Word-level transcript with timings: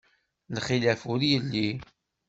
Lxilaf 0.55 1.01
ur 1.11 1.21
yelli. 1.29 1.69